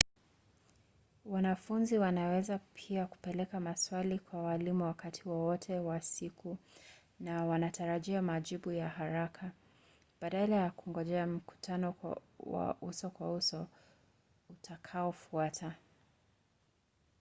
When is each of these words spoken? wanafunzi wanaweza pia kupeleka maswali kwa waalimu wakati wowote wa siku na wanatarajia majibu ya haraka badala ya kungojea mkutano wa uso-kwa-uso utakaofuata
wanafunzi 1.25 1.97
wanaweza 1.97 2.59
pia 2.73 3.05
kupeleka 3.05 3.59
maswali 3.59 4.19
kwa 4.19 4.43
waalimu 4.43 4.83
wakati 4.83 5.29
wowote 5.29 5.79
wa 5.79 6.01
siku 6.01 6.57
na 7.19 7.45
wanatarajia 7.45 8.21
majibu 8.21 8.71
ya 8.71 8.89
haraka 8.89 9.51
badala 10.21 10.55
ya 10.55 10.71
kungojea 10.71 11.27
mkutano 11.27 11.93
wa 12.39 12.77
uso-kwa-uso 12.81 13.67
utakaofuata 14.49 15.75